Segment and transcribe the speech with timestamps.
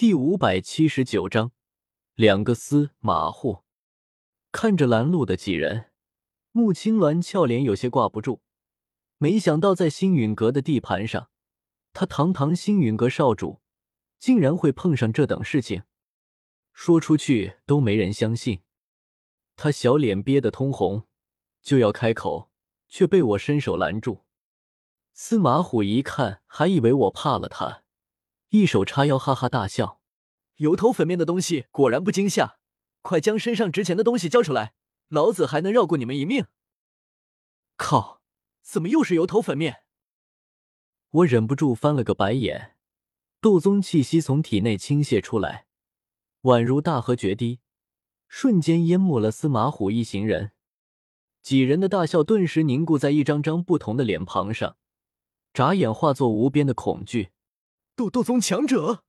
[0.00, 1.52] 第五百七十九章，
[2.14, 3.64] 两个司马户
[4.50, 5.90] 看着拦路的几人，
[6.52, 8.40] 穆青鸾俏脸有些挂不住。
[9.18, 11.28] 没想到在星陨阁的地盘上，
[11.92, 13.60] 他堂堂星陨阁少主，
[14.18, 15.82] 竟然会碰上这等事情。
[16.72, 18.62] 说出去都没人相信。
[19.54, 21.06] 他小脸憋得通红，
[21.60, 22.50] 就要开口，
[22.88, 24.24] 却被我伸手拦住。
[25.12, 27.82] 司马虎一看，还以为我怕了他，
[28.50, 30.00] 一手叉腰，哈哈大笑
[30.58, 32.58] ：“油头粉面的东西果然不惊吓，
[33.00, 34.74] 快将身上值钱的东西交出来，
[35.08, 36.46] 老子还能绕过你们一命！”
[37.78, 38.20] 靠，
[38.62, 39.84] 怎么又是油头粉面？
[41.10, 42.76] 我忍不住翻了个白眼，
[43.40, 45.66] 斗宗气息从体内倾泻出来，
[46.42, 47.60] 宛如大河决堤，
[48.26, 50.50] 瞬间淹没了司马虎一行人。
[51.40, 54.76] 几人的大笑顿时凝固在一张张不同的脸庞上。
[55.54, 57.30] 眨眼化作无边的恐惧，
[57.94, 59.04] 斗斗宗强者！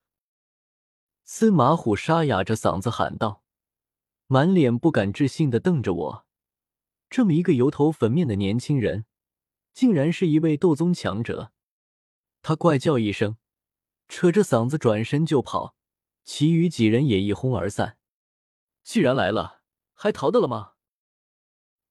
[1.24, 3.44] 司马虎沙哑着嗓子喊道，
[4.28, 6.26] 满脸不敢置信的瞪着我。
[7.10, 9.06] 这么一个油头粉面的年轻人，
[9.74, 11.52] 竟然是一位斗宗强者！
[12.42, 13.38] 他怪叫一声，
[14.08, 15.76] 扯着嗓子转身就跑，
[16.24, 17.98] 其余几人也一哄而散。
[18.84, 19.62] 既然来了，
[19.94, 20.74] 还逃得了吗？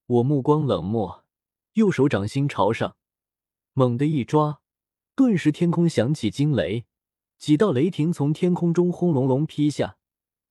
[0.06, 1.24] 我目光冷漠，
[1.74, 2.96] 右手掌心朝上。
[3.72, 4.60] 猛地一抓，
[5.20, 6.86] 顿时天空响起惊雷，
[7.36, 9.98] 几道雷霆从天空中轰隆隆劈下。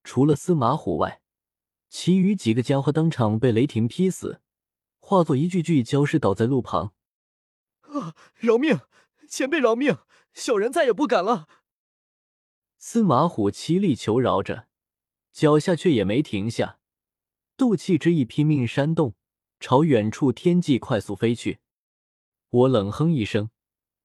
[0.03, 1.23] 除了司马虎外，
[1.89, 4.41] 其余几个家伙当场被雷霆劈死，
[4.99, 6.93] 化作一具具焦尸倒在路旁。
[7.81, 8.13] 啊！
[8.35, 8.81] 饶命！
[9.27, 9.97] 前辈饶命！
[10.35, 11.47] 小人再也不敢了。
[12.77, 14.67] 司马虎凄厉求饶着，
[15.33, 16.77] 脚下却也没停下，
[17.57, 19.15] 斗气之意拼命煽动，
[19.59, 21.57] 朝远处天际快速飞去。
[22.51, 23.49] 我冷哼一声，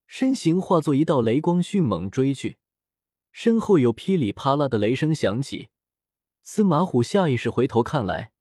[0.06, 2.58] 身形化作一道雷光，迅猛追去。
[3.32, 5.68] 身后有噼里啪啦的雷声响起，
[6.42, 8.32] 司马虎下意识回头看来，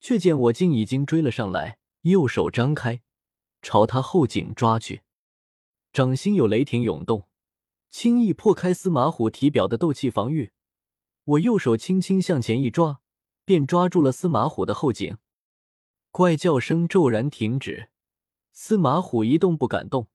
[0.00, 3.02] 却见我竟已经追了上来，右手张开，
[3.62, 5.02] 朝他后颈抓去。
[5.92, 7.28] 掌心有雷霆涌动，
[7.90, 10.52] 轻易破开司马虎体表的斗气防御。
[11.24, 13.00] 我右手轻轻向前一抓，
[13.44, 15.18] 便抓住了司马虎的后颈。
[16.10, 17.90] 怪叫声骤然停止。
[18.52, 20.08] 司马虎一动不敢动，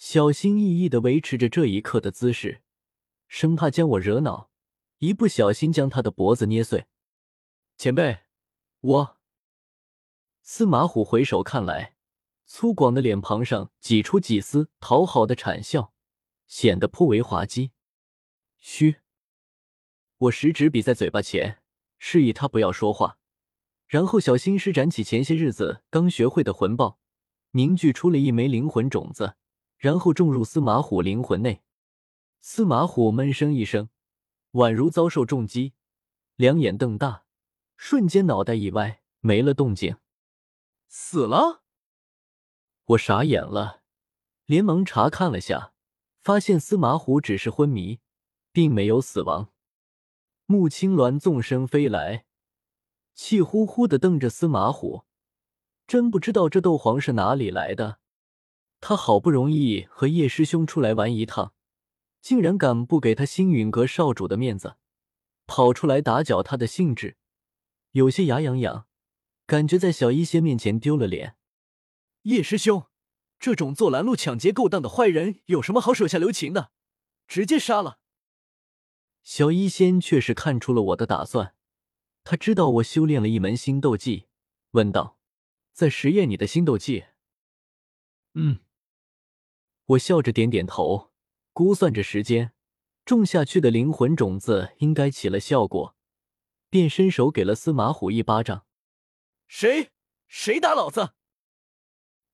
[0.00, 2.62] 小心翼翼的维持着这一刻的姿势，
[3.28, 4.50] 生怕将我惹恼，
[4.96, 6.86] 一不小心将他的脖子捏碎。
[7.76, 8.20] 前辈，
[8.80, 9.18] 我……
[10.40, 11.96] 司马虎回首看来，
[12.46, 15.92] 粗犷的脸庞上挤出几丝讨好的谄笑，
[16.46, 17.72] 显得颇为滑稽。
[18.56, 19.02] 嘘！
[20.16, 21.60] 我食指比在嘴巴前，
[21.98, 23.18] 示意他不要说话，
[23.86, 26.98] 然后小心施展起前些日子刚学会的魂爆。
[27.50, 29.34] 凝聚出了一枚灵魂种子，
[29.80, 31.62] 然后种入司马虎灵魂内。
[32.38, 33.88] 司马虎闷声一声，
[34.52, 35.72] 宛如遭受重击，
[36.36, 37.24] 两眼瞪大，
[37.78, 39.96] 瞬间脑袋一歪，没了动静。
[40.86, 41.62] 死了！
[42.84, 43.80] 我傻眼了，
[44.44, 45.72] 连忙查看了下，
[46.20, 48.00] 发现司马虎只是昏迷，
[48.52, 49.50] 并没有死亡。
[50.44, 52.26] 穆青鸾纵身飞来，
[53.14, 55.04] 气呼呼的瞪着司马虎。
[55.86, 57.99] 真不知道这斗皇是哪里来的，
[58.80, 61.52] 他好不容易和叶师兄出来玩一趟，
[62.20, 64.76] 竟然敢不给他星陨阁少主的面子，
[65.46, 67.16] 跑出来打搅他的兴致，
[67.92, 68.86] 有些牙痒痒，
[69.46, 71.36] 感觉在小医仙面前丢了脸。
[72.22, 72.86] 叶师兄，
[73.38, 76.72] 这种做拦路抢劫勾当的坏人有什么好手下留情的？
[77.28, 77.98] 直接杀了！
[79.22, 81.54] 小医仙却是看出了我的打算，
[82.24, 84.26] 他知道我修炼了一门新斗技，
[84.72, 85.18] 问道。
[85.72, 87.04] 在实验你的新斗技。
[88.34, 88.58] 嗯，
[89.90, 91.10] 我笑着点点头，
[91.52, 92.52] 估算着时间，
[93.04, 95.96] 种下去的灵魂种子应该起了效果，
[96.68, 98.66] 便伸手给了司马虎一巴掌。
[99.48, 99.90] 谁？
[100.28, 101.14] 谁打老子？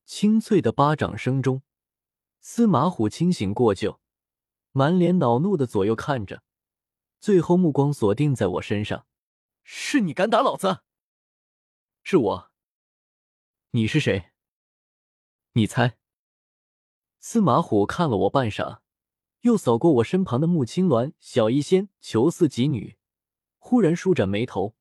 [0.04, 1.62] 清脆的巴掌声中，
[2.40, 4.00] 司马虎清醒过旧，
[4.72, 6.42] 满脸恼怒的左右看着，
[7.20, 9.06] 最后目光锁定在我身上。
[9.64, 10.82] 是你敢打老子？
[12.02, 12.52] 是我。
[13.70, 14.32] 你是谁？
[15.52, 15.96] 你猜。
[17.18, 18.78] 司马虎看了我半晌，
[19.40, 22.96] 又扫过我身旁的穆青鸾、小医仙、裘四几女，
[23.58, 24.76] 忽然舒展眉头，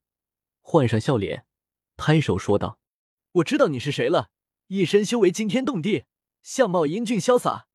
[0.62, 1.46] 换上笑脸，
[1.98, 2.80] 拍手说道
[3.34, 4.30] ：“我知道你是谁了！
[4.68, 6.06] 一身修为惊天动地，
[6.42, 7.68] 相貌英俊潇洒，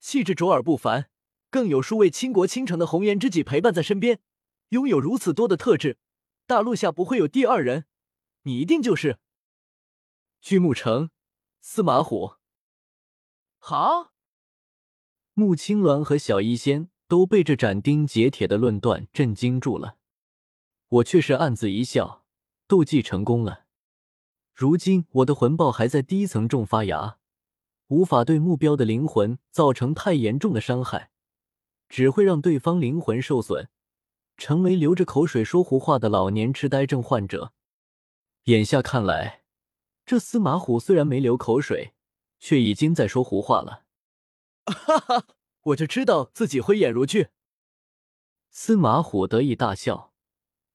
[0.00, 1.10] 气质卓尔不凡，
[1.50, 4.20] 更有数位倾国倾城的红颜知己陪伴在身边，
[4.70, 5.98] 拥有如此多的特质，
[6.46, 7.84] 大陆下不会有第二人，
[8.42, 9.18] 你一定就是。”
[10.40, 11.10] 巨木城，
[11.60, 12.37] 司马虎。
[13.70, 14.14] 好，
[15.34, 19.98] 穆青鸾和小医仙都被这斩钉截铁的论断震惊住了。
[20.88, 22.24] 我却是暗自一笑，
[22.66, 23.66] 斗技成功了。
[24.54, 27.18] 如今我的魂爆还在第一层种发芽，
[27.88, 31.10] 无法对目标的灵魂造成太严重的伤害，
[31.90, 33.68] 只会让对方灵魂受损，
[34.38, 37.52] 成为流着口水说胡话的老年痴呆症患者。
[38.44, 39.42] 眼下看来，
[40.06, 41.92] 这司马虎虽然没流口水，
[42.38, 43.84] 却已经在说胡话了。
[44.66, 45.26] 哈哈，
[45.62, 47.30] 我就知道自己慧眼如炬。
[48.50, 50.12] 司马虎得意大笑，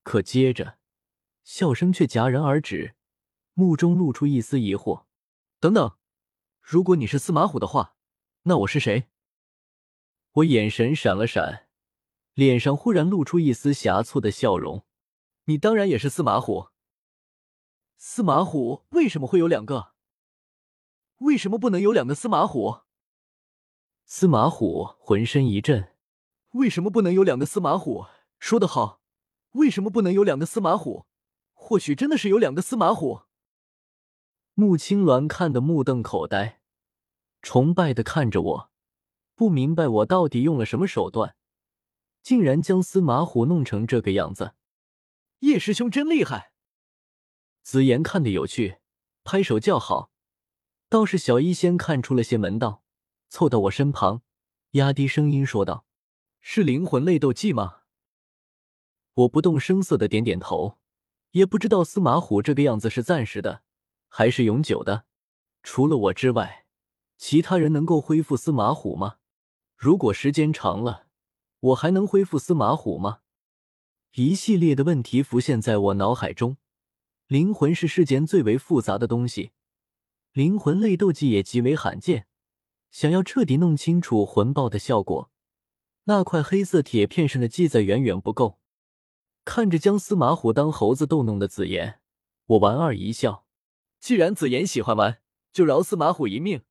[0.03, 0.77] 可接着
[1.43, 2.95] 笑声却戛然而止，
[3.53, 5.05] 目中露出一丝疑惑。
[5.59, 5.97] 等等，
[6.61, 7.95] 如果你是司马虎的话，
[8.43, 9.09] 那我是谁？
[10.33, 11.67] 我眼神闪了闪，
[12.33, 14.85] 脸上忽然露出一丝狭促的笑容。
[15.45, 16.69] 你当然也是司马虎。
[17.97, 19.92] 司马虎为什么会有两个？
[21.23, 22.81] 为什么不能有两个司马虎？
[24.05, 25.95] 司马虎浑身一震，
[26.51, 28.05] 为什么不能有两个司马虎？
[28.39, 29.01] 说得好，
[29.51, 31.05] 为什么不能有两个司马虎？
[31.53, 33.21] 或许真的是有两个司马虎。
[34.53, 36.59] 穆青鸾看得目瞪口呆，
[37.41, 38.71] 崇拜的看着我，
[39.33, 41.37] 不明白我到底用了什么手段，
[42.21, 44.55] 竟然将司马虎弄成这个样子。
[45.39, 46.51] 叶师兄真厉害！
[47.61, 48.79] 紫妍看得有趣，
[49.23, 50.11] 拍手叫好。
[50.93, 52.83] 倒是小医仙看出了些门道。
[53.27, 54.21] 凑到我身旁，
[54.73, 55.87] 压低声音说道
[56.39, 57.77] ：“是灵魂类斗技吗？”
[59.15, 60.77] 我不动声色的点点头，
[61.31, 63.63] 也不知道司马虎这个样子是暂时的，
[64.07, 65.05] 还是永久的。
[65.63, 66.67] 除了我之外，
[67.17, 69.15] 其他人能够恢复司马虎吗？
[69.75, 71.07] 如果时间长了，
[71.59, 73.21] 我还能恢复司马虎吗？
[74.11, 76.57] 一系列的问题浮现在我脑海中。
[77.25, 79.53] 灵魂是世间最为复杂的东西，
[80.33, 82.27] 灵魂类斗技也极为罕见。
[82.91, 85.31] 想要彻底弄清楚魂爆的效果，
[86.03, 88.59] 那块黑色铁片上的记载远远不够。
[89.45, 91.99] 看着将司马虎当猴子逗弄的紫妍，
[92.45, 93.45] 我莞尔一笑。
[93.99, 95.21] 既然紫妍喜欢玩，
[95.51, 96.63] 就饶司马虎一命，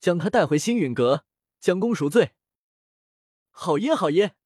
[0.00, 1.24] 将他带回星陨阁，
[1.60, 2.32] 将功赎罪。
[3.50, 4.36] 好耶，好耶！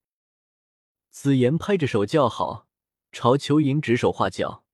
[1.10, 2.66] 紫妍拍着手叫好，
[3.10, 4.64] 朝裘银指手画脚，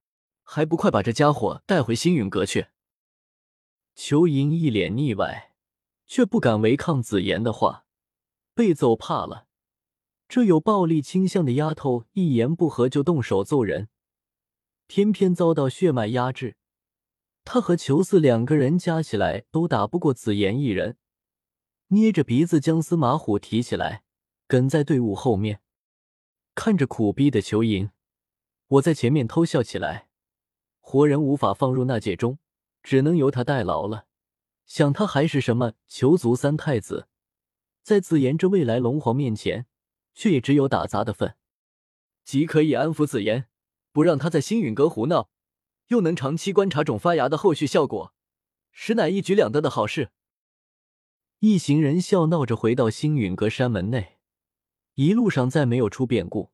[0.43, 2.69] 还不快把这家伙带回星陨阁去！
[4.01, 5.53] 裘银一脸腻歪。
[6.07, 7.85] 却不敢违抗紫妍的话，
[8.55, 9.49] 被揍怕了。
[10.29, 13.89] 这有暴力倾向的丫头，一言不合就动手揍人，
[14.87, 16.57] 偏偏遭到血脉压制。
[17.45, 20.97] 他和裘四两个人加起来都打不过紫妍一人，
[21.89, 24.05] 捏着鼻子将司马虎提起来，
[24.47, 25.61] 跟在队伍后面，
[26.55, 27.91] 看着苦逼的裘银，
[28.69, 30.09] 我在前面偷笑起来。
[30.81, 32.39] 活人无法放入纳戒中，
[32.83, 34.07] 只能由他代劳了。
[34.67, 37.09] 想他还是什么囚族三太子，
[37.83, 39.67] 在紫妍这未来龙皇面前，
[40.15, 41.37] 却也只有打杂的份。
[42.25, 43.47] 既可以安抚紫妍，
[43.93, 45.31] 不让他在星陨阁胡闹，
[45.87, 48.13] 又能长期观察种发芽的后续效果，
[48.71, 50.11] 实乃一举两得的好事。
[51.39, 54.19] 一行人笑闹着回到星陨阁山门内，
[54.95, 56.51] 一路上再没有出变故。